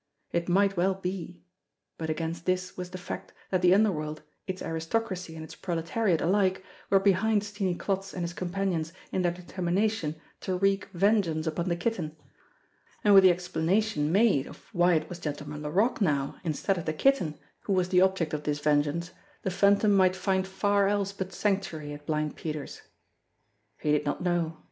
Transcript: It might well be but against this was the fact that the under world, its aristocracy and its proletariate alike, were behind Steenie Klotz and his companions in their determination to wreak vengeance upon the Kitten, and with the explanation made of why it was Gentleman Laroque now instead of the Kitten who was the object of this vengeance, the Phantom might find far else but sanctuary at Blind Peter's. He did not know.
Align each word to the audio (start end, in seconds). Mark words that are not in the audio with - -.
It 0.31 0.49
might 0.49 0.75
well 0.77 0.95
be 0.95 1.43
but 1.99 2.09
against 2.09 2.47
this 2.47 2.75
was 2.75 2.89
the 2.89 2.97
fact 2.97 3.33
that 3.51 3.61
the 3.61 3.71
under 3.75 3.91
world, 3.91 4.23
its 4.47 4.59
aristocracy 4.63 5.35
and 5.35 5.43
its 5.43 5.53
proletariate 5.53 6.21
alike, 6.21 6.63
were 6.89 6.99
behind 6.99 7.43
Steenie 7.43 7.75
Klotz 7.77 8.11
and 8.11 8.23
his 8.23 8.33
companions 8.33 8.93
in 9.11 9.21
their 9.21 9.31
determination 9.31 10.15
to 10.39 10.57
wreak 10.57 10.87
vengeance 10.93 11.45
upon 11.45 11.69
the 11.69 11.75
Kitten, 11.75 12.15
and 13.03 13.13
with 13.13 13.23
the 13.23 13.29
explanation 13.29 14.11
made 14.11 14.47
of 14.47 14.73
why 14.73 14.95
it 14.95 15.07
was 15.07 15.19
Gentleman 15.19 15.61
Laroque 15.61 16.01
now 16.01 16.35
instead 16.43 16.79
of 16.79 16.85
the 16.85 16.93
Kitten 16.93 17.37
who 17.65 17.73
was 17.73 17.89
the 17.89 18.01
object 18.01 18.33
of 18.33 18.41
this 18.41 18.57
vengeance, 18.59 19.11
the 19.43 19.51
Phantom 19.51 19.93
might 19.93 20.15
find 20.15 20.47
far 20.47 20.87
else 20.87 21.11
but 21.13 21.31
sanctuary 21.31 21.93
at 21.93 22.07
Blind 22.07 22.35
Peter's. 22.35 22.81
He 23.77 23.91
did 23.91 24.03
not 24.05 24.23
know. 24.23 24.57